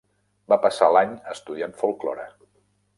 Va 0.53 0.57
passar 0.63 0.89
l'any 0.97 1.13
estudiant 1.35 1.79
folklore. 1.85 2.29